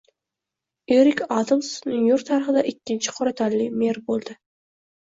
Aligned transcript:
Erik 0.95 1.21
Adams 1.35 1.69
Nyu-York 1.91 2.27
tarixida 2.31 2.65
ikkinchi 2.75 3.17
qora 3.21 3.37
tanli 3.45 3.71
mer 3.85 4.05
bo‘lding 4.13 4.45